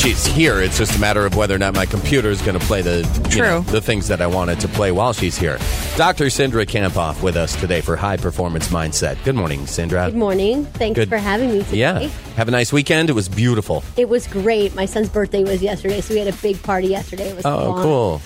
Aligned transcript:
She's 0.00 0.24
here. 0.24 0.60
It's 0.60 0.78
just 0.78 0.96
a 0.96 1.00
matter 1.00 1.26
of 1.26 1.36
whether 1.36 1.54
or 1.54 1.58
not 1.58 1.74
my 1.74 1.84
computer 1.84 2.30
is 2.30 2.40
going 2.42 2.58
to 2.58 2.64
play 2.64 2.80
the 2.80 3.00
you 3.30 3.42
know, 3.42 3.60
the 3.60 3.80
things 3.80 4.08
that 4.08 4.20
I 4.22 4.26
wanted 4.26 4.58
to 4.60 4.68
play 4.68 4.92
while 4.92 5.12
she's 5.12 5.36
here. 5.36 5.58
Dr. 5.96 6.26
Cindra 6.26 6.64
Kamphoff 6.66 7.22
with 7.22 7.36
us 7.36 7.54
today 7.60 7.80
for 7.82 7.96
High 7.96 8.16
Performance 8.16 8.68
Mindset. 8.68 9.22
Good 9.24 9.34
morning, 9.34 9.60
Cindra. 9.60 10.06
Good 10.06 10.16
morning. 10.16 10.64
Thanks 10.64 10.96
Good. 10.96 11.08
for 11.10 11.18
having 11.18 11.50
me 11.52 11.62
today. 11.64 11.76
Yeah. 11.76 11.98
Have 12.36 12.48
a 12.48 12.52
nice 12.52 12.72
weekend. 12.72 13.10
It 13.10 13.14
was 13.14 13.28
beautiful. 13.28 13.84
It 13.96 14.08
was 14.08 14.26
great. 14.26 14.74
My 14.74 14.86
son's 14.86 15.08
birthday 15.10 15.44
was 15.44 15.62
yesterday, 15.62 16.00
so 16.00 16.14
we 16.14 16.20
had 16.20 16.32
a 16.32 16.36
big 16.38 16.62
party 16.62 16.88
yesterday. 16.88 17.28
It 17.28 17.36
was 17.36 17.44
Oh, 17.44 17.74
fun. 17.74 17.82
cool. 17.82 18.22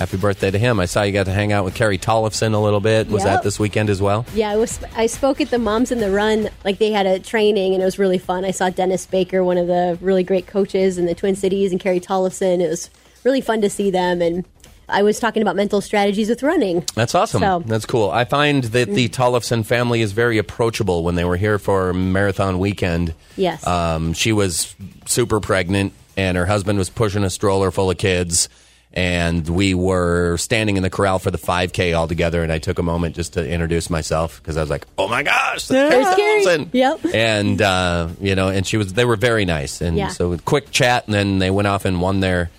Happy 0.00 0.16
birthday 0.16 0.50
to 0.50 0.58
him. 0.58 0.80
I 0.80 0.86
saw 0.86 1.02
you 1.02 1.12
got 1.12 1.26
to 1.26 1.30
hang 1.32 1.52
out 1.52 1.62
with 1.66 1.74
Carrie 1.74 1.98
Tollefson 1.98 2.54
a 2.54 2.58
little 2.58 2.80
bit. 2.80 3.08
Was 3.08 3.22
Yep. 3.22 3.32
that 3.34 3.42
this 3.42 3.58
weekend 3.58 3.90
as 3.90 4.00
well? 4.00 4.24
Yeah, 4.34 4.48
I 4.50 4.56
was. 4.56 4.80
I 4.96 5.04
spoke 5.06 5.42
at 5.42 5.50
the 5.50 5.58
Moms 5.58 5.92
in 5.92 6.00
the 6.00 6.10
Run. 6.10 6.48
Like 6.64 6.78
they 6.78 6.90
had 6.90 7.04
a 7.04 7.18
training, 7.18 7.74
and 7.74 7.82
it 7.82 7.84
was 7.84 7.98
really 7.98 8.16
fun. 8.16 8.46
I 8.46 8.50
saw 8.50 8.70
Dennis 8.70 9.04
Baker, 9.04 9.44
one 9.44 9.58
of 9.58 9.66
the 9.66 9.98
really 10.00 10.22
great 10.24 10.46
coaches 10.46 10.96
in 10.96 11.04
the 11.04 11.14
Twin 11.14 11.36
Cities, 11.36 11.70
and 11.70 11.78
Carrie 11.78 12.00
Tollefson. 12.00 12.60
It 12.60 12.68
was 12.70 12.88
really 13.24 13.42
fun 13.42 13.60
to 13.60 13.68
see 13.68 13.90
them, 13.90 14.22
and 14.22 14.46
I 14.88 15.02
was 15.02 15.20
talking 15.20 15.42
about 15.42 15.54
mental 15.54 15.82
strategies 15.82 16.30
with 16.30 16.42
running. 16.42 16.82
That's 16.94 17.14
awesome. 17.14 17.42
So- 17.42 17.62
That's 17.66 17.84
cool. 17.84 18.10
I 18.10 18.24
find 18.24 18.64
that 18.64 18.88
the 18.88 19.10
Tollefson 19.10 19.66
family 19.66 20.00
is 20.00 20.12
very 20.12 20.38
approachable 20.38 21.04
when 21.04 21.14
they 21.14 21.24
were 21.26 21.36
here 21.36 21.58
for 21.58 21.92
marathon 21.92 22.58
weekend. 22.58 23.12
Yes. 23.36 23.66
Um, 23.66 24.14
she 24.14 24.32
was 24.32 24.74
super 25.04 25.40
pregnant, 25.40 25.92
and 26.16 26.38
her 26.38 26.46
husband 26.46 26.78
was 26.78 26.88
pushing 26.88 27.22
a 27.22 27.28
stroller 27.30 27.70
full 27.70 27.90
of 27.90 27.98
kids. 27.98 28.48
And 28.92 29.48
we 29.48 29.72
were 29.72 30.36
standing 30.36 30.76
in 30.76 30.82
the 30.82 30.90
corral 30.90 31.20
for 31.20 31.30
the 31.30 31.38
5K 31.38 31.96
all 31.96 32.08
together, 32.08 32.42
and 32.42 32.50
I 32.50 32.58
took 32.58 32.80
a 32.80 32.82
moment 32.82 33.14
just 33.14 33.34
to 33.34 33.48
introduce 33.48 33.88
myself 33.88 34.42
because 34.42 34.56
I 34.56 34.62
was 34.62 34.70
like, 34.70 34.84
"Oh 34.98 35.06
my 35.06 35.22
gosh, 35.22 35.68
that's 35.68 36.16
Carrie 36.16 36.44
Carrie. 36.44 36.68
Yep. 36.72 37.00
And 37.14 37.62
uh, 37.62 38.08
you 38.20 38.34
know, 38.34 38.48
and 38.48 38.66
she 38.66 38.76
was. 38.78 38.92
They 38.94 39.04
were 39.04 39.14
very 39.14 39.44
nice, 39.44 39.80
and 39.80 39.96
Yeah. 39.96 40.08
so 40.08 40.36
quick 40.38 40.72
chat, 40.72 41.06
and 41.06 41.14
then 41.14 41.38
they 41.38 41.52
went 41.52 41.68
off 41.68 41.84
and 41.84 42.00
won 42.00 42.18
their 42.18 42.50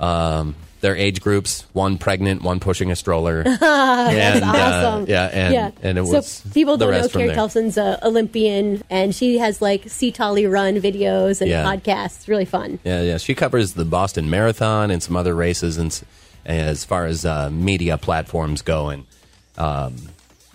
um, 0.00 0.56
their 0.80 0.96
age 0.96 1.20
groups. 1.20 1.66
One 1.72 1.98
pregnant, 1.98 2.42
one 2.42 2.60
pushing 2.60 2.90
a 2.90 2.96
stroller. 2.96 3.40
and, 3.46 3.58
That's 3.60 4.42
uh, 4.42 4.48
awesome. 4.48 5.06
yeah, 5.08 5.24
and 5.32 5.54
yeah. 5.54 5.70
and 5.82 5.98
it 5.98 6.06
so 6.06 6.12
was 6.12 6.42
people 6.52 6.76
the 6.76 6.86
don't 6.86 7.00
know 7.00 7.08
Carrie 7.08 7.26
there. 7.28 7.36
Tollefson's 7.36 7.76
a 7.76 8.04
Olympian, 8.06 8.82
and 8.90 9.14
she 9.14 9.38
has 9.38 9.62
like 9.62 9.88
C 9.88 10.12
Tolle 10.12 10.46
Run 10.46 10.76
videos 10.76 11.40
and 11.40 11.50
Yeah. 11.50 11.64
podcasts. 11.64 12.16
It's 12.16 12.28
really 12.28 12.44
fun. 12.44 12.78
Yeah, 12.84 13.02
yeah. 13.02 13.16
She 13.18 13.34
covers 13.34 13.72
the 13.74 13.84
Boston 13.84 14.30
Marathon 14.30 14.90
and 14.90 15.02
some 15.02 15.16
other 15.16 15.34
races, 15.34 15.78
and 15.78 16.02
as 16.44 16.84
far 16.84 17.06
as 17.06 17.24
uh, 17.24 17.50
media 17.50 17.98
platforms 17.98 18.62
go, 18.62 18.88
and 18.90 19.04
um, 19.58 19.96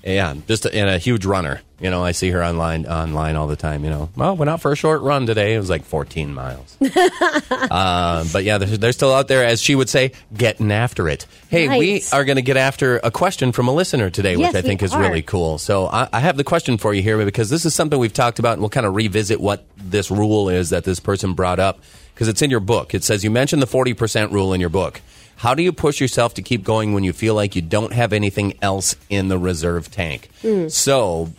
yeah, 0.03 0.35
just 0.47 0.65
a, 0.65 0.73
and 0.73 0.89
a 0.89 0.97
huge 0.97 1.25
runner. 1.25 1.61
You 1.79 1.89
know, 1.89 2.03
I 2.03 2.11
see 2.11 2.29
her 2.29 2.43
online 2.43 2.85
online 2.85 3.35
all 3.35 3.47
the 3.47 3.55
time. 3.55 3.83
You 3.83 3.89
know, 3.89 4.09
well, 4.15 4.35
went 4.35 4.49
out 4.49 4.61
for 4.61 4.71
a 4.71 4.75
short 4.75 5.01
run 5.01 5.25
today. 5.25 5.55
It 5.55 5.59
was 5.59 5.69
like 5.69 5.83
14 5.83 6.33
miles. 6.33 6.77
uh, 6.79 8.25
but 8.33 8.43
yeah, 8.43 8.57
they're, 8.59 8.77
they're 8.77 8.91
still 8.91 9.13
out 9.13 9.27
there, 9.27 9.43
as 9.43 9.61
she 9.61 9.75
would 9.75 9.89
say, 9.89 10.11
getting 10.35 10.71
after 10.71 11.09
it. 11.09 11.25
Hey, 11.49 11.67
we 11.79 12.03
are 12.11 12.23
going 12.23 12.35
to 12.35 12.43
get 12.43 12.57
after 12.57 12.97
a 12.97 13.09
question 13.11 13.51
from 13.51 13.67
a 13.67 13.73
listener 13.73 14.09
today, 14.09 14.37
which 14.37 14.55
I 14.55 14.61
think 14.61 14.83
is 14.83 14.93
are. 14.93 15.01
really 15.01 15.21
cool. 15.23 15.57
So 15.57 15.87
I, 15.87 16.07
I 16.13 16.19
have 16.19 16.37
the 16.37 16.43
question 16.43 16.77
for 16.77 16.93
you 16.93 17.01
here 17.01 17.23
because 17.25 17.49
this 17.49 17.65
is 17.65 17.73
something 17.73 17.99
we've 17.99 18.13
talked 18.13 18.39
about, 18.39 18.53
and 18.53 18.61
we'll 18.61 18.69
kind 18.69 18.85
of 18.85 18.95
revisit 18.95 19.39
what 19.39 19.65
this 19.77 20.11
rule 20.11 20.49
is 20.49 20.69
that 20.69 20.83
this 20.83 20.99
person 20.99 21.33
brought 21.33 21.59
up 21.59 21.79
because 22.13 22.27
it's 22.27 22.41
in 22.43 22.51
your 22.51 22.59
book. 22.59 22.93
It 22.93 23.03
says 23.03 23.23
you 23.23 23.31
mentioned 23.31 23.61
the 23.61 23.67
40% 23.67 24.31
rule 24.31 24.53
in 24.53 24.61
your 24.61 24.69
book. 24.69 25.01
How 25.41 25.55
do 25.55 25.63
you 25.63 25.73
push 25.73 25.99
yourself 25.99 26.35
to 26.35 26.43
keep 26.43 26.63
going 26.63 26.93
when 26.93 27.03
you 27.03 27.13
feel 27.13 27.33
like 27.33 27.55
you 27.55 27.63
don't 27.63 27.93
have 27.93 28.13
anything 28.13 28.53
else 28.61 28.95
in 29.09 29.27
the 29.27 29.39
reserve 29.39 29.89
tank? 29.89 30.29
Hmm. 30.43 30.67
So 30.67 31.31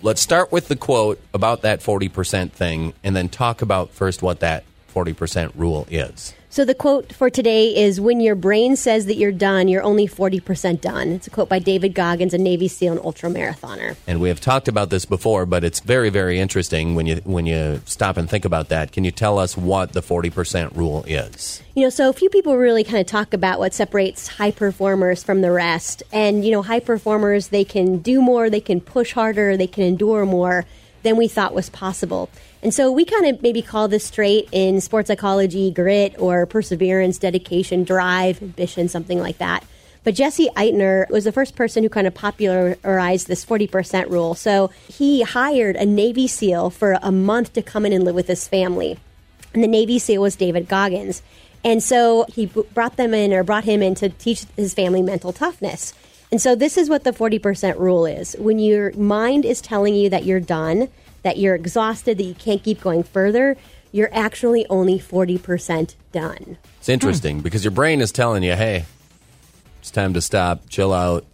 let's 0.00 0.22
start 0.22 0.50
with 0.50 0.68
the 0.68 0.76
quote 0.76 1.20
about 1.34 1.60
that 1.60 1.80
40% 1.80 2.50
thing 2.52 2.94
and 3.04 3.14
then 3.14 3.28
talk 3.28 3.60
about 3.60 3.90
first 3.90 4.22
what 4.22 4.40
that 4.40 4.64
40% 4.96 5.52
rule 5.54 5.86
is. 5.90 6.34
So 6.48 6.64
the 6.64 6.74
quote 6.74 7.12
for 7.12 7.28
today 7.28 7.76
is 7.76 8.00
when 8.00 8.18
your 8.18 8.34
brain 8.34 8.76
says 8.76 9.04
that 9.06 9.16
you're 9.16 9.30
done, 9.30 9.68
you're 9.68 9.82
only 9.82 10.08
40% 10.08 10.80
done. 10.80 11.08
It's 11.08 11.26
a 11.26 11.30
quote 11.30 11.50
by 11.50 11.58
David 11.58 11.92
Goggins, 11.92 12.32
a 12.32 12.38
Navy 12.38 12.66
SEAL 12.66 12.92
and 12.92 13.02
ultramarathoner. 13.02 13.96
And 14.06 14.22
we 14.22 14.30
have 14.30 14.40
talked 14.40 14.66
about 14.66 14.88
this 14.88 15.04
before, 15.04 15.44
but 15.44 15.64
it's 15.64 15.80
very, 15.80 16.08
very 16.08 16.38
interesting 16.38 16.94
when 16.94 17.04
you 17.04 17.16
when 17.24 17.44
you 17.44 17.82
stop 17.84 18.16
and 18.16 18.30
think 18.30 18.46
about 18.46 18.70
that. 18.70 18.92
Can 18.92 19.04
you 19.04 19.10
tell 19.10 19.38
us 19.38 19.54
what 19.54 19.92
the 19.92 20.00
40% 20.00 20.74
rule 20.74 21.04
is? 21.06 21.62
You 21.74 21.82
know, 21.82 21.90
so 21.90 22.08
a 22.08 22.14
few 22.14 22.30
people 22.30 22.56
really 22.56 22.84
kind 22.84 22.98
of 22.98 23.06
talk 23.06 23.34
about 23.34 23.58
what 23.58 23.74
separates 23.74 24.26
high 24.26 24.50
performers 24.50 25.22
from 25.22 25.42
the 25.42 25.50
rest. 25.50 26.02
And, 26.10 26.42
you 26.42 26.52
know, 26.52 26.62
high 26.62 26.80
performers, 26.80 27.48
they 27.48 27.64
can 27.64 27.98
do 27.98 28.22
more, 28.22 28.48
they 28.48 28.62
can 28.62 28.80
push 28.80 29.12
harder, 29.12 29.58
they 29.58 29.66
can 29.66 29.84
endure 29.84 30.24
more 30.24 30.64
than 31.06 31.16
we 31.16 31.28
thought 31.28 31.54
was 31.54 31.70
possible. 31.70 32.28
And 32.62 32.74
so 32.74 32.90
we 32.90 33.04
kind 33.04 33.26
of 33.26 33.40
maybe 33.40 33.62
call 33.62 33.86
this 33.86 34.10
trait 34.10 34.48
in 34.50 34.80
sports 34.80 35.06
psychology 35.06 35.70
grit 35.70 36.16
or 36.18 36.46
perseverance, 36.46 37.16
dedication, 37.18 37.84
drive, 37.84 38.42
ambition, 38.42 38.88
something 38.88 39.20
like 39.20 39.38
that. 39.38 39.64
But 40.02 40.16
Jesse 40.16 40.48
Itzler 40.56 41.08
was 41.08 41.22
the 41.24 41.32
first 41.32 41.54
person 41.54 41.84
who 41.84 41.88
kind 41.88 42.08
of 42.08 42.14
popularized 42.14 43.28
this 43.28 43.44
40% 43.44 44.10
rule. 44.10 44.34
So 44.34 44.70
he 44.88 45.22
hired 45.22 45.76
a 45.76 45.86
Navy 45.86 46.26
SEAL 46.26 46.70
for 46.70 46.98
a 47.00 47.12
month 47.12 47.52
to 47.52 47.62
come 47.62 47.86
in 47.86 47.92
and 47.92 48.04
live 48.04 48.16
with 48.16 48.26
his 48.26 48.48
family. 48.48 48.98
And 49.54 49.62
the 49.62 49.68
Navy 49.68 50.00
SEAL 50.00 50.22
was 50.22 50.34
David 50.34 50.66
Goggins. 50.68 51.22
And 51.64 51.82
so 51.82 52.26
he 52.28 52.46
brought 52.46 52.96
them 52.96 53.14
in 53.14 53.32
or 53.32 53.44
brought 53.44 53.64
him 53.64 53.80
in 53.80 53.94
to 53.96 54.08
teach 54.08 54.44
his 54.56 54.74
family 54.74 55.02
mental 55.02 55.32
toughness. 55.32 55.94
And 56.30 56.40
so 56.40 56.54
this 56.54 56.76
is 56.76 56.88
what 56.88 57.04
the 57.04 57.12
40% 57.12 57.78
rule 57.78 58.04
is. 58.04 58.34
When 58.38 58.58
your 58.58 58.92
mind 58.92 59.44
is 59.44 59.60
telling 59.60 59.94
you 59.94 60.10
that 60.10 60.24
you're 60.24 60.40
done, 60.40 60.88
that 61.22 61.38
you're 61.38 61.54
exhausted, 61.54 62.18
that 62.18 62.24
you 62.24 62.34
can't 62.34 62.62
keep 62.62 62.80
going 62.80 63.02
further, 63.02 63.56
you're 63.92 64.10
actually 64.12 64.66
only 64.68 64.98
40% 64.98 65.94
done. 66.12 66.58
It's 66.78 66.88
interesting 66.88 67.40
because 67.40 67.64
your 67.64 67.70
brain 67.70 68.00
is 68.00 68.12
telling 68.12 68.42
you, 68.42 68.54
"Hey, 68.54 68.84
it's 69.80 69.90
time 69.90 70.14
to 70.14 70.20
stop, 70.20 70.68
chill 70.68 70.92
out. 70.92 71.24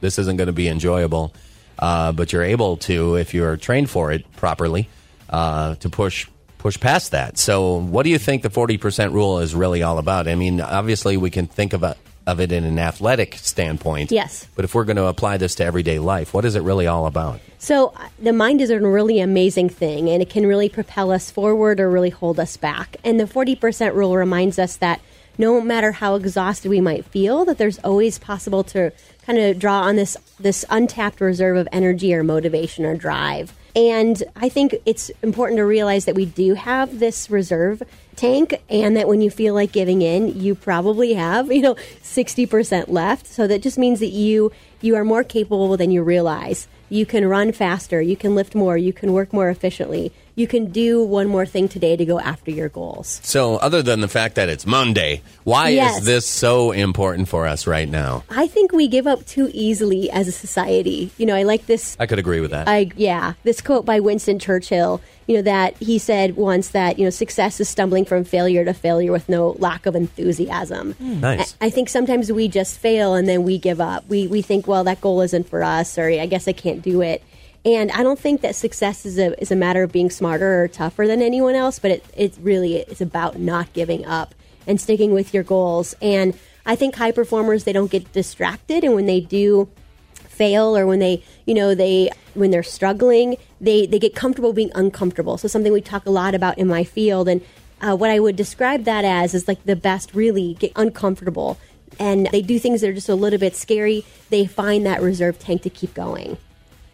This 0.00 0.18
isn't 0.18 0.36
going 0.36 0.46
to 0.46 0.52
be 0.52 0.68
enjoyable." 0.68 1.34
Uh, 1.78 2.12
but 2.12 2.32
you're 2.32 2.44
able 2.44 2.76
to, 2.76 3.16
if 3.16 3.34
you're 3.34 3.56
trained 3.56 3.90
for 3.90 4.12
it 4.12 4.30
properly, 4.36 4.88
uh, 5.30 5.74
to 5.76 5.90
push 5.90 6.28
push 6.58 6.78
past 6.78 7.10
that. 7.10 7.38
So, 7.38 7.74
what 7.74 8.04
do 8.04 8.10
you 8.10 8.18
think 8.18 8.42
the 8.42 8.50
40% 8.50 9.12
rule 9.12 9.40
is 9.40 9.52
really 9.52 9.82
all 9.82 9.98
about? 9.98 10.28
I 10.28 10.36
mean, 10.36 10.60
obviously, 10.60 11.16
we 11.16 11.28
can 11.28 11.48
think 11.48 11.72
of 11.72 11.82
it, 11.82 11.98
of 12.26 12.40
it 12.40 12.52
in 12.52 12.64
an 12.64 12.78
athletic 12.78 13.34
standpoint. 13.36 14.10
Yes. 14.10 14.46
But 14.54 14.64
if 14.64 14.74
we're 14.74 14.84
going 14.84 14.96
to 14.96 15.06
apply 15.06 15.36
this 15.36 15.54
to 15.56 15.64
everyday 15.64 15.98
life, 15.98 16.32
what 16.34 16.44
is 16.44 16.54
it 16.54 16.62
really 16.62 16.86
all 16.86 17.06
about? 17.06 17.40
So 17.58 17.88
uh, 17.96 18.08
the 18.18 18.32
mind 18.32 18.60
is 18.60 18.70
a 18.70 18.80
really 18.80 19.20
amazing 19.20 19.68
thing, 19.68 20.08
and 20.08 20.22
it 20.22 20.30
can 20.30 20.46
really 20.46 20.68
propel 20.68 21.10
us 21.10 21.30
forward 21.30 21.80
or 21.80 21.90
really 21.90 22.10
hold 22.10 22.40
us 22.40 22.56
back. 22.56 22.96
And 23.04 23.18
the 23.18 23.24
40% 23.24 23.94
rule 23.94 24.16
reminds 24.16 24.58
us 24.58 24.76
that 24.76 25.00
no 25.38 25.60
matter 25.60 25.92
how 25.92 26.14
exhausted 26.14 26.68
we 26.68 26.80
might 26.80 27.04
feel, 27.06 27.44
that 27.44 27.58
there's 27.58 27.78
always 27.78 28.18
possible 28.18 28.62
to 28.64 28.92
kind 29.24 29.38
of 29.38 29.58
draw 29.58 29.82
on 29.82 29.96
this 29.96 30.16
this 30.38 30.64
untapped 30.68 31.20
reserve 31.20 31.56
of 31.56 31.68
energy 31.72 32.14
or 32.14 32.22
motivation 32.22 32.84
or 32.84 32.96
drive. 32.96 33.54
And 33.74 34.22
I 34.36 34.48
think 34.48 34.74
it's 34.84 35.10
important 35.22 35.56
to 35.56 35.64
realize 35.64 36.04
that 36.04 36.14
we 36.14 36.26
do 36.26 36.54
have 36.54 36.98
this 36.98 37.30
reserve 37.30 37.82
tank 38.22 38.62
and 38.68 38.96
that 38.96 39.08
when 39.08 39.20
you 39.20 39.30
feel 39.30 39.52
like 39.52 39.72
giving 39.72 40.00
in, 40.00 40.40
you 40.40 40.54
probably 40.54 41.14
have, 41.14 41.50
you 41.56 41.60
know, 41.60 41.74
60% 41.74 42.88
left. 42.88 43.26
So 43.26 43.46
that 43.46 43.62
just 43.62 43.78
means 43.78 44.00
that 44.00 44.10
you 44.10 44.52
you 44.80 44.96
are 44.96 45.04
more 45.04 45.22
capable 45.22 45.76
than 45.76 45.92
you 45.92 46.02
realize. 46.02 46.66
You 46.88 47.06
can 47.06 47.26
run 47.26 47.52
faster, 47.52 48.02
you 48.02 48.16
can 48.16 48.34
lift 48.34 48.54
more, 48.54 48.76
you 48.76 48.92
can 48.92 49.12
work 49.12 49.32
more 49.32 49.48
efficiently. 49.48 50.12
You 50.34 50.46
can 50.46 50.70
do 50.72 51.04
one 51.04 51.26
more 51.28 51.44
thing 51.44 51.68
today 51.68 51.94
to 51.94 52.04
go 52.06 52.18
after 52.18 52.50
your 52.50 52.70
goals. 52.70 53.20
So, 53.22 53.56
other 53.56 53.82
than 53.82 54.00
the 54.00 54.08
fact 54.08 54.36
that 54.36 54.48
it's 54.48 54.66
Monday, 54.66 55.20
why 55.44 55.68
Yes. 55.70 55.98
is 55.98 56.04
this 56.06 56.26
so 56.26 56.70
important 56.72 57.28
for 57.28 57.46
us 57.46 57.66
right 57.66 57.88
now? 57.88 58.24
I 58.30 58.46
think 58.46 58.72
we 58.72 58.88
give 58.88 59.06
up 59.06 59.26
too 59.26 59.50
easily 59.52 60.10
as 60.10 60.28
a 60.28 60.32
society. 60.32 61.10
You 61.18 61.26
know, 61.26 61.34
I 61.34 61.42
like 61.42 61.66
this 61.66 61.96
I 62.00 62.06
could 62.06 62.18
agree 62.18 62.40
with 62.40 62.50
that. 62.52 62.66
I 62.66 62.90
yeah, 62.96 63.34
this 63.44 63.60
quote 63.60 63.84
by 63.84 64.00
Winston 64.00 64.38
Churchill, 64.38 65.02
you 65.26 65.36
know 65.36 65.42
that 65.42 65.76
he 65.78 65.98
said 65.98 66.36
once 66.36 66.68
that, 66.70 66.98
you 66.98 67.04
know, 67.04 67.10
success 67.10 67.60
is 67.60 67.68
stumbling 67.68 68.06
from 68.06 68.24
failure 68.24 68.64
to 68.64 68.72
failure 68.72 69.12
with 69.12 69.28
no 69.28 69.50
lack 69.58 69.84
of 69.84 69.94
enthusiasm. 69.94 70.92
Hmm. 70.94 71.20
nice. 71.20 71.54
I, 71.60 71.66
I 71.66 71.70
think 71.70 71.88
sometimes 71.90 72.32
we 72.32 72.48
just 72.48 72.78
fail 72.78 73.14
and 73.14 73.28
then 73.28 73.42
we 73.44 73.58
give 73.58 73.80
up. 73.82 74.08
We 74.08 74.26
we 74.28 74.40
think, 74.40 74.66
well, 74.66 74.84
that 74.84 75.00
goal 75.02 75.20
isn't 75.20 75.48
for 75.48 75.62
us 75.62 75.98
or 75.98 76.08
I 76.08 76.24
guess 76.26 76.48
I 76.48 76.52
can't 76.52 76.80
do 76.80 77.02
it. 77.02 77.22
And 77.64 77.92
I 77.92 78.02
don't 78.02 78.18
think 78.18 78.40
that 78.40 78.56
success 78.56 79.06
is 79.06 79.18
a 79.18 79.40
is 79.40 79.52
a 79.52 79.56
matter 79.56 79.82
of 79.82 79.92
being 79.92 80.10
smarter 80.10 80.62
or 80.62 80.68
tougher 80.68 81.06
than 81.06 81.22
anyone 81.22 81.54
else, 81.54 81.78
but 81.78 81.92
it 81.92 82.04
it 82.16 82.34
really 82.40 82.76
is 82.76 83.00
about 83.00 83.38
not 83.38 83.72
giving 83.72 84.04
up 84.04 84.34
and 84.66 84.80
sticking 84.80 85.12
with 85.12 85.32
your 85.32 85.44
goals. 85.44 85.94
And 86.02 86.36
I 86.66 86.74
think 86.74 86.96
high 86.96 87.12
performers 87.12 87.64
they 87.64 87.72
don't 87.72 87.90
get 87.90 88.12
distracted, 88.12 88.82
and 88.82 88.94
when 88.94 89.06
they 89.06 89.20
do 89.20 89.68
fail 90.14 90.76
or 90.76 90.86
when 90.86 90.98
they 90.98 91.22
you 91.46 91.54
know 91.54 91.74
they 91.74 92.10
when 92.32 92.50
they're 92.50 92.62
struggling 92.62 93.36
they 93.60 93.84
they 93.84 93.98
get 93.98 94.14
comfortable 94.14 94.52
being 94.52 94.72
uncomfortable. 94.74 95.38
So 95.38 95.46
something 95.46 95.72
we 95.72 95.80
talk 95.80 96.04
a 96.06 96.10
lot 96.10 96.34
about 96.34 96.58
in 96.58 96.66
my 96.66 96.82
field. 96.82 97.28
And 97.28 97.42
uh, 97.80 97.96
what 97.96 98.10
i 98.10 98.18
would 98.18 98.36
describe 98.36 98.84
that 98.84 99.04
as 99.04 99.34
is 99.34 99.46
like 99.46 99.64
the 99.64 99.76
best 99.76 100.14
really 100.14 100.54
get 100.54 100.72
uncomfortable. 100.74 101.58
And 102.00 102.26
they 102.32 102.42
do 102.42 102.58
things 102.58 102.80
that 102.80 102.90
are 102.90 102.94
just 102.94 103.08
a 103.08 103.14
little 103.14 103.38
bit 103.38 103.54
scary. 103.54 104.04
They 104.30 104.46
find 104.46 104.86
that 104.86 105.02
reserve 105.02 105.38
tank 105.38 105.62
to 105.62 105.70
keep 105.70 105.94
going 105.94 106.38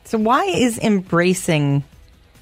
So 0.09 0.17
why 0.17 0.47
is 0.47 0.79
embracing 0.79 1.85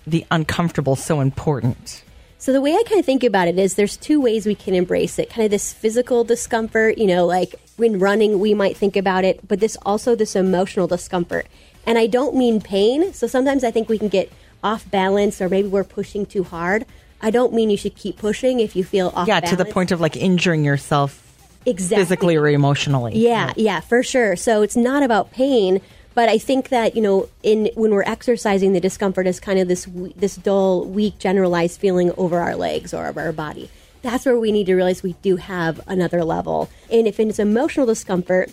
the 0.06 0.24
uncomfortable 0.30 0.94
so 0.94 1.18
important? 1.18 2.04
So 2.38 2.52
the 2.52 2.60
way 2.60 2.70
I 2.70 2.84
kind 2.86 3.00
of 3.00 3.04
think 3.04 3.24
about 3.24 3.48
it 3.48 3.58
is 3.58 3.74
there's 3.74 3.96
two 3.96 4.20
ways 4.20 4.46
we 4.46 4.54
can 4.54 4.72
embrace 4.72 5.18
it. 5.18 5.30
Kind 5.30 5.46
of 5.46 5.50
this 5.50 5.72
physical 5.72 6.22
discomfort, 6.22 6.96
you 6.96 7.08
know, 7.08 7.26
like 7.26 7.56
when 7.74 7.98
running 7.98 8.38
we 8.38 8.54
might 8.54 8.76
think 8.76 8.94
about 8.94 9.24
it, 9.24 9.40
but 9.48 9.58
this 9.58 9.76
also 9.84 10.14
this 10.14 10.36
emotional 10.36 10.86
discomfort. 10.86 11.48
And 11.84 11.98
I 11.98 12.06
don't 12.06 12.36
mean 12.36 12.60
pain. 12.60 13.12
So 13.12 13.26
sometimes 13.26 13.64
I 13.64 13.72
think 13.72 13.88
we 13.88 13.98
can 13.98 14.06
get 14.06 14.30
off 14.62 14.88
balance 14.88 15.42
or 15.42 15.48
maybe 15.48 15.66
we're 15.66 15.82
pushing 15.82 16.24
too 16.24 16.44
hard. 16.44 16.86
I 17.20 17.32
don't 17.32 17.52
mean 17.52 17.68
you 17.68 17.76
should 17.76 17.96
keep 17.96 18.16
pushing 18.16 18.60
if 18.60 18.76
you 18.76 18.84
feel 18.84 19.12
off 19.12 19.26
Yeah, 19.26 19.40
to 19.40 19.56
the 19.56 19.64
point 19.64 19.90
of 19.90 20.00
like 20.00 20.16
injuring 20.16 20.64
yourself 20.64 21.20
exactly. 21.66 22.04
physically 22.04 22.36
or 22.36 22.46
emotionally. 22.46 23.18
Yeah, 23.18 23.52
yeah, 23.56 23.80
for 23.80 24.04
sure. 24.04 24.36
So 24.36 24.62
it's 24.62 24.76
not 24.76 25.02
about 25.02 25.32
pain, 25.32 25.80
but 26.16 26.30
I 26.30 26.38
think 26.38 26.70
that 26.70 26.96
you 26.96 27.02
know, 27.02 27.28
in 27.42 27.68
when 27.74 27.90
we're 27.90 28.02
exercising, 28.02 28.72
the 28.72 28.80
discomfort 28.80 29.26
is 29.26 29.38
kind 29.38 29.58
of 29.58 29.68
this 29.68 29.86
this 30.16 30.34
dull, 30.34 30.86
weak, 30.86 31.18
generalized 31.18 31.78
feeling 31.78 32.10
over 32.16 32.38
our 32.38 32.56
legs 32.56 32.94
or 32.94 33.06
over 33.06 33.20
our 33.20 33.32
body. 33.32 33.68
That's 34.00 34.24
where 34.24 34.38
we 34.38 34.50
need 34.50 34.64
to 34.66 34.74
realize 34.74 35.02
we 35.02 35.12
do 35.20 35.36
have 35.36 35.78
another 35.86 36.24
level. 36.24 36.70
And 36.90 37.06
if 37.06 37.20
it's 37.20 37.38
emotional 37.38 37.84
discomfort, 37.84 38.50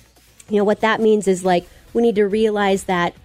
you 0.49 0.57
know 0.57 0.65
what 0.65 0.81
that 0.81 0.99
means 0.99 1.25
is 1.25 1.45
like 1.45 1.65
we 1.93 2.01
need 2.01 2.15
to 2.15 2.25
realize 2.25 2.83
that 2.83 3.15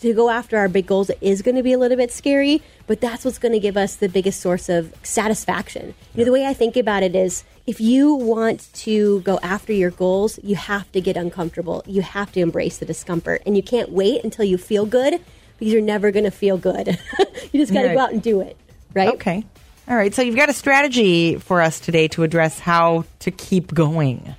to 0.00 0.14
go 0.14 0.30
after 0.30 0.56
our 0.56 0.68
big 0.68 0.86
goals 0.86 1.10
is 1.20 1.42
going 1.42 1.56
to 1.56 1.62
be 1.62 1.74
a 1.74 1.78
little 1.78 1.98
bit 1.98 2.10
scary, 2.10 2.62
but 2.86 3.02
that's 3.02 3.22
what's 3.22 3.38
going 3.38 3.52
to 3.52 3.60
give 3.60 3.76
us 3.76 3.96
the 3.96 4.08
biggest 4.08 4.40
source 4.40 4.70
of 4.70 4.94
satisfaction. 5.02 5.94
You 6.14 6.20
know, 6.20 6.24
the 6.24 6.32
way 6.32 6.46
I 6.46 6.54
think 6.54 6.78
about 6.78 7.02
it 7.02 7.14
is 7.14 7.44
if 7.66 7.80
you 7.80 8.14
want 8.14 8.68
to 8.74 9.20
go 9.20 9.38
after 9.42 9.72
your 9.72 9.90
goals, 9.90 10.38
you 10.42 10.54
have 10.56 10.90
to 10.92 11.00
get 11.00 11.16
uncomfortable. 11.16 11.82
You 11.86 12.02
have 12.02 12.30
to 12.32 12.40
embrace 12.40 12.78
the 12.78 12.86
discomfort, 12.86 13.42
and 13.46 13.56
you 13.56 13.62
can't 13.62 13.90
wait 13.90 14.22
until 14.24 14.44
you 14.44 14.58
feel 14.58 14.84
good 14.86 15.20
because 15.58 15.72
you're 15.72 15.82
never 15.82 16.10
going 16.10 16.24
to 16.24 16.30
feel 16.30 16.58
good. 16.58 16.88
you 17.52 17.60
just 17.60 17.72
got 17.72 17.82
to 17.82 17.88
Right. 17.88 17.94
go 17.94 18.00
out 18.00 18.12
and 18.12 18.22
do 18.22 18.40
it, 18.40 18.56
right? 18.92 19.14
Okay. 19.14 19.44
All 19.88 19.96
right. 19.96 20.14
So 20.14 20.22
you've 20.22 20.36
got 20.36 20.48
a 20.48 20.54
strategy 20.54 21.36
for 21.36 21.60
us 21.62 21.80
today 21.80 22.08
to 22.08 22.22
address 22.22 22.58
how 22.58 23.04
to 23.20 23.30
keep 23.30 23.72
going. 23.74 24.34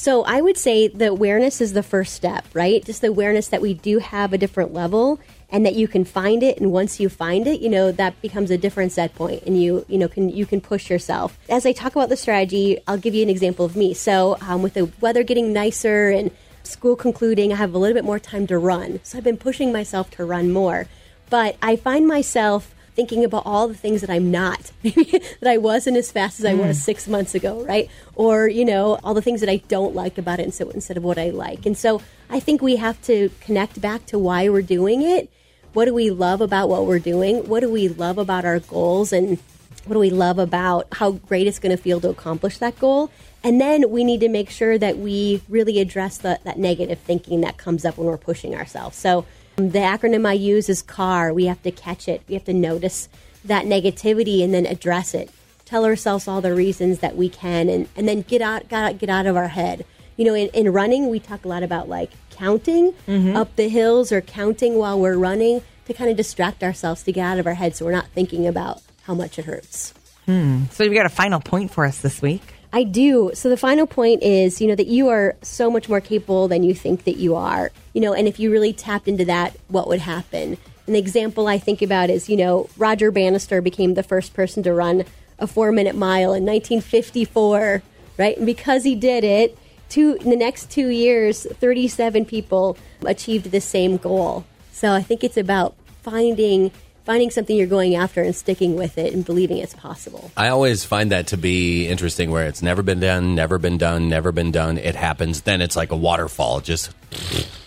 So 0.00 0.24
I 0.24 0.40
would 0.40 0.56
say 0.56 0.88
the 0.88 1.08
awareness 1.08 1.60
is 1.60 1.74
the 1.74 1.82
first 1.82 2.14
step, 2.14 2.46
right? 2.54 2.82
Just 2.82 3.02
the 3.02 3.08
awareness 3.08 3.48
that 3.48 3.60
we 3.60 3.74
do 3.74 3.98
have 3.98 4.32
a 4.32 4.38
different 4.38 4.72
level 4.72 5.20
and 5.50 5.66
that 5.66 5.74
you 5.74 5.86
can 5.86 6.06
find 6.06 6.42
it 6.42 6.56
and 6.56 6.72
once 6.72 7.00
you 7.00 7.10
find 7.10 7.46
it, 7.46 7.60
you 7.60 7.68
know, 7.68 7.92
that 7.92 8.18
becomes 8.22 8.50
a 8.50 8.56
different 8.56 8.92
set 8.92 9.14
point 9.14 9.42
and 9.42 9.62
you, 9.62 9.84
you 9.88 9.98
know, 9.98 10.08
can 10.08 10.30
you 10.30 10.46
can 10.46 10.62
push 10.62 10.88
yourself. 10.88 11.38
As 11.50 11.66
I 11.66 11.72
talk 11.72 11.92
about 11.92 12.08
the 12.08 12.16
strategy, 12.16 12.78
I'll 12.88 12.96
give 12.96 13.14
you 13.14 13.22
an 13.22 13.28
example 13.28 13.66
of 13.66 13.76
me. 13.76 13.92
So, 13.92 14.38
um, 14.40 14.62
with 14.62 14.72
the 14.72 14.90
weather 15.02 15.22
getting 15.22 15.52
nicer 15.52 16.08
and 16.08 16.30
school 16.62 16.96
concluding, 16.96 17.52
I 17.52 17.56
have 17.56 17.74
a 17.74 17.78
little 17.78 17.94
bit 17.94 18.04
more 18.04 18.18
time 18.18 18.46
to 18.46 18.56
run. 18.56 19.00
So 19.02 19.18
I've 19.18 19.24
been 19.24 19.36
pushing 19.36 19.70
myself 19.70 20.10
to 20.12 20.24
run 20.24 20.50
more. 20.50 20.86
But 21.28 21.58
I 21.60 21.76
find 21.76 22.08
myself 22.08 22.74
thinking 22.94 23.24
about 23.24 23.44
all 23.46 23.68
the 23.68 23.74
things 23.74 24.00
that 24.00 24.10
I'm 24.10 24.30
not, 24.30 24.72
that 24.82 25.46
I 25.46 25.58
wasn't 25.58 25.96
as 25.96 26.10
fast 26.10 26.38
as 26.38 26.44
I 26.44 26.54
was 26.54 26.76
hmm. 26.76 26.82
six 26.82 27.08
months 27.08 27.34
ago, 27.34 27.64
right? 27.64 27.90
Or, 28.14 28.48
you 28.48 28.64
know, 28.64 28.98
all 29.02 29.14
the 29.14 29.22
things 29.22 29.40
that 29.40 29.48
I 29.48 29.56
don't 29.68 29.94
like 29.94 30.18
about 30.18 30.40
it 30.40 30.44
instead, 30.44 30.68
instead 30.68 30.96
of 30.96 31.04
what 31.04 31.18
I 31.18 31.30
like. 31.30 31.66
And 31.66 31.76
so 31.76 32.02
I 32.28 32.40
think 32.40 32.62
we 32.62 32.76
have 32.76 33.00
to 33.02 33.30
connect 33.40 33.80
back 33.80 34.06
to 34.06 34.18
why 34.18 34.48
we're 34.48 34.62
doing 34.62 35.02
it. 35.02 35.30
What 35.72 35.84
do 35.84 35.94
we 35.94 36.10
love 36.10 36.40
about 36.40 36.68
what 36.68 36.86
we're 36.86 36.98
doing? 36.98 37.48
What 37.48 37.60
do 37.60 37.70
we 37.70 37.88
love 37.88 38.18
about 38.18 38.44
our 38.44 38.58
goals? 38.58 39.12
And 39.12 39.38
what 39.84 39.94
do 39.94 40.00
we 40.00 40.10
love 40.10 40.38
about 40.38 40.88
how 40.92 41.12
great 41.12 41.46
it's 41.46 41.58
going 41.58 41.76
to 41.76 41.82
feel 41.82 42.00
to 42.00 42.08
accomplish 42.10 42.58
that 42.58 42.78
goal? 42.78 43.10
And 43.42 43.60
then 43.60 43.90
we 43.90 44.04
need 44.04 44.20
to 44.20 44.28
make 44.28 44.50
sure 44.50 44.76
that 44.78 44.98
we 44.98 45.42
really 45.48 45.80
address 45.80 46.18
the, 46.18 46.38
that 46.44 46.58
negative 46.58 46.98
thinking 46.98 47.40
that 47.40 47.56
comes 47.56 47.84
up 47.84 47.96
when 47.96 48.06
we're 48.06 48.18
pushing 48.18 48.54
ourselves. 48.54 48.96
So 48.96 49.24
the 49.68 49.80
acronym 49.80 50.26
I 50.26 50.32
use 50.32 50.68
is 50.68 50.82
CAR. 50.82 51.32
We 51.32 51.44
have 51.44 51.62
to 51.62 51.70
catch 51.70 52.08
it. 52.08 52.22
We 52.26 52.34
have 52.34 52.44
to 52.44 52.54
notice 52.54 53.08
that 53.44 53.66
negativity 53.66 54.42
and 54.42 54.52
then 54.52 54.66
address 54.66 55.14
it. 55.14 55.30
Tell 55.64 55.84
ourselves 55.84 56.26
all 56.26 56.40
the 56.40 56.54
reasons 56.54 56.98
that 56.98 57.16
we 57.16 57.28
can, 57.28 57.68
and, 57.68 57.88
and 57.94 58.08
then 58.08 58.22
get 58.22 58.42
out, 58.42 58.68
get 58.68 58.82
out, 58.82 58.98
get 58.98 59.08
out 59.08 59.26
of 59.26 59.36
our 59.36 59.48
head. 59.48 59.84
You 60.16 60.24
know, 60.24 60.34
in, 60.34 60.48
in 60.48 60.72
running, 60.72 61.08
we 61.08 61.20
talk 61.20 61.44
a 61.44 61.48
lot 61.48 61.62
about 61.62 61.88
like 61.88 62.10
counting 62.30 62.92
mm-hmm. 63.06 63.36
up 63.36 63.54
the 63.56 63.68
hills 63.68 64.10
or 64.10 64.20
counting 64.20 64.76
while 64.76 64.98
we're 64.98 65.16
running 65.16 65.62
to 65.86 65.94
kind 65.94 66.10
of 66.10 66.16
distract 66.16 66.62
ourselves 66.62 67.02
to 67.04 67.12
get 67.12 67.22
out 67.22 67.38
of 67.38 67.46
our 67.46 67.54
head, 67.54 67.76
so 67.76 67.84
we're 67.84 67.92
not 67.92 68.08
thinking 68.08 68.46
about 68.46 68.82
how 69.02 69.14
much 69.14 69.38
it 69.38 69.44
hurts. 69.44 69.94
Hmm. 70.26 70.64
So 70.70 70.84
you've 70.84 70.94
got 70.94 71.06
a 71.06 71.10
final 71.10 71.40
point 71.40 71.70
for 71.70 71.84
us 71.84 72.00
this 72.00 72.20
week. 72.20 72.42
I 72.72 72.84
do. 72.84 73.32
So 73.34 73.48
the 73.48 73.56
final 73.56 73.86
point 73.86 74.22
is, 74.22 74.60
you 74.60 74.68
know, 74.68 74.76
that 74.76 74.86
you 74.86 75.08
are 75.08 75.36
so 75.42 75.70
much 75.70 75.88
more 75.88 76.00
capable 76.00 76.46
than 76.46 76.62
you 76.62 76.74
think 76.74 77.04
that 77.04 77.16
you 77.16 77.34
are. 77.34 77.72
You 77.94 78.00
know, 78.00 78.12
and 78.12 78.28
if 78.28 78.38
you 78.38 78.52
really 78.52 78.72
tapped 78.72 79.08
into 79.08 79.24
that, 79.24 79.56
what 79.68 79.88
would 79.88 80.00
happen? 80.00 80.56
An 80.86 80.94
example 80.94 81.48
I 81.48 81.58
think 81.58 81.82
about 81.82 82.10
is, 82.10 82.28
you 82.28 82.36
know, 82.36 82.68
Roger 82.76 83.10
Bannister 83.10 83.60
became 83.60 83.94
the 83.94 84.02
first 84.02 84.34
person 84.34 84.62
to 84.62 84.72
run 84.72 85.04
a 85.38 85.46
four 85.46 85.72
minute 85.72 85.96
mile 85.96 86.32
in 86.32 86.44
1954, 86.44 87.82
right? 88.18 88.36
And 88.36 88.46
because 88.46 88.84
he 88.84 88.94
did 88.94 89.24
it, 89.24 89.58
two 89.88 90.16
in 90.20 90.30
the 90.30 90.36
next 90.36 90.70
two 90.70 90.88
years, 90.88 91.44
37 91.44 92.24
people 92.24 92.76
achieved 93.04 93.50
the 93.50 93.60
same 93.60 93.96
goal. 93.96 94.44
So 94.72 94.92
I 94.92 95.02
think 95.02 95.24
it's 95.24 95.36
about 95.36 95.74
finding 96.02 96.70
finding 97.10 97.28
something 97.30 97.56
you're 97.56 97.66
going 97.66 97.96
after 97.96 98.22
and 98.22 98.36
sticking 98.36 98.76
with 98.76 98.96
it 98.96 99.12
and 99.12 99.24
believing 99.24 99.58
it's 99.58 99.74
possible. 99.74 100.30
I 100.36 100.46
always 100.50 100.84
find 100.84 101.10
that 101.10 101.26
to 101.28 101.36
be 101.36 101.88
interesting 101.88 102.30
where 102.30 102.46
it's 102.46 102.62
never 102.62 102.82
been 102.84 103.00
done, 103.00 103.34
never 103.34 103.58
been 103.58 103.78
done, 103.78 104.08
never 104.08 104.30
been 104.30 104.52
done. 104.52 104.78
It 104.78 104.94
happens. 104.94 105.40
Then 105.40 105.60
it's 105.60 105.74
like 105.74 105.90
a 105.90 105.96
waterfall, 105.96 106.60
just, 106.60 106.92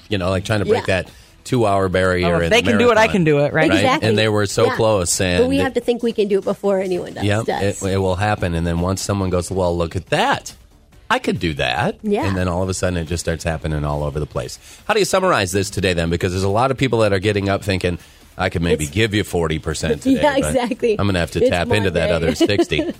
you 0.07 0.17
know, 0.17 0.29
like 0.29 0.45
trying 0.45 0.59
to 0.59 0.65
break 0.65 0.87
Yeah. 0.87 1.01
that 1.03 1.11
two 1.43 1.65
hour 1.65 1.89
barrier. 1.89 2.35
Oh, 2.35 2.39
if 2.39 2.51
they 2.51 2.61
the 2.61 2.69
can 2.69 2.79
do 2.79 2.89
it, 2.89 2.97
I 2.97 3.09
can 3.09 3.25
do 3.25 3.39
it, 3.39 3.51
right? 3.51 3.69
Exactly. 3.69 4.07
And 4.07 4.17
they 4.17 4.29
were 4.29 4.45
so 4.45 4.67
Yeah. 4.67 4.75
close. 4.77 5.19
And 5.19 5.43
but 5.43 5.49
we 5.49 5.57
have 5.57 5.73
to 5.73 5.81
think 5.81 6.03
we 6.03 6.13
can 6.13 6.29
do 6.29 6.37
it 6.39 6.45
before 6.45 6.79
anyone 6.79 7.17
else 7.17 7.25
Yep, 7.27 7.45
does. 7.45 7.83
it, 7.83 7.91
it 7.91 7.97
will 7.97 8.15
happen. 8.15 8.53
And 8.55 8.65
then 8.65 8.79
once 8.79 9.01
someone 9.01 9.29
goes, 9.29 9.51
well, 9.51 9.77
look 9.77 9.97
at 9.97 10.05
that. 10.05 10.53
I 11.09 11.19
could 11.19 11.41
do 11.41 11.53
that. 11.55 11.97
Yeah. 12.01 12.25
And 12.29 12.37
then 12.37 12.47
all 12.47 12.63
of 12.63 12.69
a 12.69 12.73
sudden 12.73 12.95
it 12.95 13.09
just 13.09 13.25
starts 13.25 13.43
happening 13.43 13.83
all 13.83 14.03
over 14.03 14.21
the 14.21 14.25
place. 14.25 14.57
How 14.87 14.93
do 14.93 15.01
you 15.01 15.05
summarize 15.05 15.51
this 15.51 15.69
today 15.69 15.91
then? 15.93 16.09
Because 16.09 16.31
there's 16.31 16.43
a 16.45 16.47
lot 16.61 16.71
of 16.71 16.77
people 16.77 16.99
that 16.99 17.11
are 17.11 17.19
getting 17.19 17.49
up 17.49 17.61
thinking, 17.61 17.99
I 18.37 18.49
could 18.49 18.61
maybe 18.61 18.85
It's- 18.85 18.93
give 18.95 19.13
you 19.13 19.23
40% 19.23 20.01
today. 20.01 20.21
Yeah, 20.21 20.35
exactly. 20.37 20.91
I'm 20.93 21.05
going 21.05 21.13
to 21.13 21.19
have 21.19 21.31
to 21.31 21.39
It's 21.41 21.49
tap 21.49 21.69
into 21.69 21.91
that 21.91 22.11
other 22.11 22.33
60. 22.35 22.93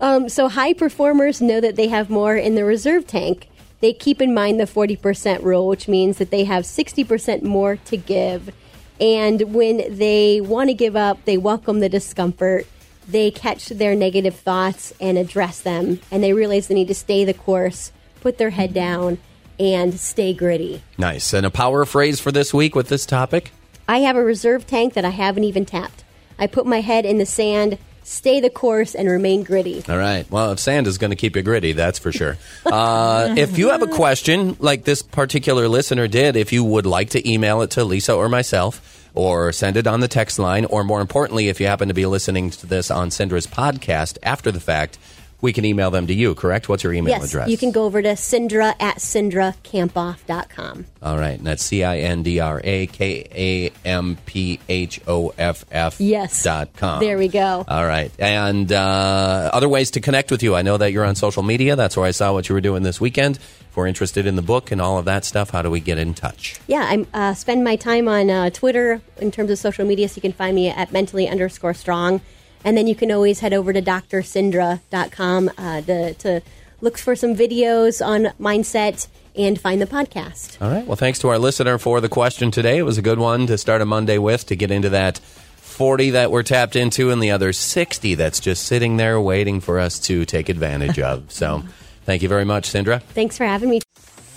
Um, 0.00 0.28
so 0.28 0.48
high 0.48 0.72
performers 0.74 1.40
know 1.40 1.60
that 1.60 1.76
they 1.76 1.88
have 1.88 2.08
more 2.10 2.36
in 2.36 2.54
the 2.54 2.64
reserve 2.64 3.06
tank. 3.06 3.48
They 3.80 3.92
keep 3.92 4.20
in 4.20 4.34
mind 4.34 4.60
the 4.60 4.64
40% 4.64 5.42
rule, 5.42 5.66
which 5.66 5.88
means 5.88 6.18
that 6.18 6.30
they 6.30 6.44
have 6.44 6.64
60% 6.64 7.42
more 7.42 7.76
to 7.76 7.96
give. 7.96 8.52
And 9.00 9.54
when 9.54 9.96
they 9.96 10.40
want 10.42 10.68
to 10.68 10.74
give 10.74 10.94
up, 10.94 11.24
they 11.24 11.38
welcome 11.38 11.80
the 11.80 11.88
discomfort. 11.88 12.66
They 13.08 13.30
catch 13.30 13.68
their 13.68 13.94
negative 13.96 14.36
thoughts 14.36 14.92
and 15.00 15.16
address 15.16 15.60
them. 15.62 16.00
And 16.10 16.22
they 16.22 16.32
realize 16.34 16.68
they 16.68 16.74
need 16.74 16.88
to 16.88 16.94
stay 16.94 17.24
the 17.24 17.32
course, 17.34 17.90
put 18.20 18.36
their 18.38 18.50
head 18.50 18.74
down, 18.74 19.16
and 19.58 19.98
stay 19.98 20.32
gritty. 20.34 20.82
nice. 20.96 21.32
And 21.32 21.44
a 21.44 21.50
power 21.50 21.84
phrase 21.84 22.20
for 22.20 22.30
this 22.32 22.52
week 22.54 22.74
with 22.74 22.88
this 22.88 23.04
topic? 23.06 23.50
I 23.90 23.98
have 24.02 24.14
a 24.14 24.22
reserve 24.22 24.68
tank 24.68 24.94
that 24.94 25.04
I 25.04 25.08
haven't 25.10 25.42
even 25.42 25.66
tapped. 25.66 26.04
I 26.38 26.46
put 26.46 26.64
my 26.64 26.80
head 26.80 27.04
in 27.04 27.18
the 27.18 27.26
sand, 27.26 27.76
stay 28.04 28.38
the 28.38 28.48
course, 28.48 28.94
and 28.94 29.08
remain 29.08 29.42
gritty. 29.42 29.82
All 29.88 29.98
right. 29.98 30.30
Well, 30.30 30.52
if 30.52 30.60
sand 30.60 30.86
is 30.86 30.96
going 30.96 31.10
to 31.10 31.16
keep 31.16 31.34
you 31.34 31.42
gritty, 31.42 31.72
that's 31.72 31.98
for 31.98 32.12
sure. 32.12 32.38
Uh, 32.64 33.34
if 33.36 33.58
you 33.58 33.70
have 33.70 33.82
a 33.82 33.88
question 33.88 34.56
like 34.60 34.84
this 34.84 35.02
particular 35.02 35.66
listener 35.66 36.06
did, 36.06 36.36
if 36.36 36.52
you 36.52 36.62
would 36.62 36.86
like 36.86 37.10
to 37.10 37.28
email 37.28 37.62
it 37.62 37.72
to 37.72 37.82
Lisa 37.82 38.14
or 38.14 38.28
myself, 38.28 39.10
or 39.12 39.50
send 39.50 39.76
it 39.76 39.88
on 39.88 39.98
the 39.98 40.06
text 40.06 40.38
line, 40.38 40.66
or 40.66 40.84
more 40.84 41.00
importantly, 41.00 41.48
if 41.48 41.60
you 41.60 41.66
happen 41.66 41.88
to 41.88 41.94
be 41.94 42.06
listening 42.06 42.50
to 42.50 42.68
this 42.68 42.92
on 42.92 43.08
Cindra's 43.08 43.48
podcast 43.48 44.18
after 44.22 44.52
the 44.52 44.60
fact, 44.60 45.00
we 45.40 45.52
can 45.52 45.64
email 45.64 45.90
them 45.90 46.06
to 46.06 46.14
you, 46.14 46.34
correct? 46.34 46.68
What's 46.68 46.82
your 46.84 46.92
email 46.92 47.10
yes, 47.14 47.24
address? 47.24 47.48
you 47.48 47.56
can 47.56 47.70
go 47.72 47.84
over 47.84 48.02
to 48.02 48.10
Cindra 48.10 48.74
at 48.80 48.98
cindrakamphoff.com. 48.98 50.86
All 51.02 51.16
right. 51.16 51.38
And 51.38 51.46
that's 51.46 51.62
C 51.62 51.82
I 51.84 51.98
N 51.98 52.22
D 52.22 52.40
R 52.40 52.60
A 52.62 52.86
K 52.86 53.26
A 53.32 53.88
M 53.88 54.18
P 54.26 54.60
H 54.68 55.00
O 55.06 55.32
F 55.38 55.64
F 55.70 56.00
Yes. 56.00 56.42
dot 56.42 56.74
com. 56.76 57.00
There 57.00 57.18
we 57.18 57.28
go. 57.28 57.64
All 57.66 57.86
right. 57.86 58.12
And 58.18 58.70
uh, 58.70 59.50
other 59.52 59.68
ways 59.68 59.92
to 59.92 60.00
connect 60.00 60.30
with 60.30 60.42
you. 60.42 60.54
I 60.54 60.62
know 60.62 60.76
that 60.76 60.92
you're 60.92 61.04
on 61.04 61.14
social 61.14 61.42
media. 61.42 61.76
That's 61.76 61.96
where 61.96 62.06
I 62.06 62.10
saw 62.10 62.32
what 62.32 62.48
you 62.48 62.54
were 62.54 62.60
doing 62.60 62.82
this 62.82 63.00
weekend. 63.00 63.36
If 63.36 63.76
we're 63.76 63.86
interested 63.86 64.26
in 64.26 64.34
the 64.36 64.42
book 64.42 64.72
and 64.72 64.80
all 64.80 64.98
of 64.98 65.04
that 65.04 65.24
stuff, 65.24 65.50
how 65.50 65.62
do 65.62 65.70
we 65.70 65.78
get 65.80 65.96
in 65.96 66.12
touch? 66.12 66.60
Yeah, 66.66 66.80
I 66.82 67.06
uh, 67.14 67.34
spend 67.34 67.62
my 67.62 67.76
time 67.76 68.08
on 68.08 68.28
uh, 68.28 68.50
Twitter 68.50 69.00
in 69.18 69.30
terms 69.30 69.50
of 69.50 69.58
social 69.58 69.86
media, 69.86 70.08
so 70.08 70.16
you 70.16 70.22
can 70.22 70.32
find 70.32 70.56
me 70.56 70.68
at 70.68 70.92
mentally 70.92 71.28
underscore 71.28 71.72
strong. 71.74 72.20
And 72.64 72.76
then 72.76 72.86
you 72.86 72.94
can 72.94 73.10
always 73.10 73.40
head 73.40 73.52
over 73.52 73.72
to 73.72 73.80
drcindra.com 73.82 75.50
uh, 75.56 75.80
to, 75.82 76.14
to 76.14 76.40
look 76.80 76.98
for 76.98 77.16
some 77.16 77.34
videos 77.34 78.04
on 78.04 78.32
mindset 78.40 79.08
and 79.36 79.60
find 79.60 79.80
the 79.80 79.86
podcast. 79.86 80.60
All 80.60 80.70
right. 80.70 80.86
Well, 80.86 80.96
thanks 80.96 81.18
to 81.20 81.28
our 81.28 81.38
listener 81.38 81.78
for 81.78 82.00
the 82.00 82.08
question 82.08 82.50
today. 82.50 82.78
It 82.78 82.82
was 82.82 82.98
a 82.98 83.02
good 83.02 83.18
one 83.18 83.46
to 83.46 83.56
start 83.56 83.80
a 83.80 83.86
Monday 83.86 84.18
with 84.18 84.46
to 84.46 84.56
get 84.56 84.70
into 84.70 84.90
that 84.90 85.18
40 85.18 86.10
that 86.10 86.30
we're 86.30 86.42
tapped 86.42 86.76
into 86.76 87.10
and 87.10 87.22
the 87.22 87.30
other 87.30 87.52
60 87.52 88.14
that's 88.14 88.40
just 88.40 88.64
sitting 88.64 88.96
there 88.96 89.20
waiting 89.20 89.60
for 89.60 89.78
us 89.78 89.98
to 90.00 90.24
take 90.24 90.48
advantage 90.48 90.98
of. 90.98 91.30
So 91.32 91.62
thank 92.04 92.22
you 92.22 92.28
very 92.28 92.44
much, 92.44 92.70
Cindra. 92.70 93.00
Thanks 93.02 93.38
for 93.38 93.44
having 93.44 93.70
me. 93.70 93.80